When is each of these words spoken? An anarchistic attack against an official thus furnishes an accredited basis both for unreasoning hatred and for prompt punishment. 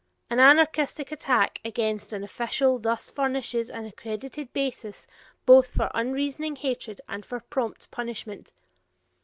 An 0.31 0.39
anarchistic 0.39 1.11
attack 1.11 1.61
against 1.63 2.11
an 2.11 2.23
official 2.23 2.79
thus 2.79 3.11
furnishes 3.11 3.69
an 3.69 3.85
accredited 3.85 4.51
basis 4.51 5.05
both 5.45 5.67
for 5.75 5.91
unreasoning 5.93 6.55
hatred 6.55 6.99
and 7.07 7.23
for 7.23 7.39
prompt 7.39 7.91
punishment. 7.91 8.51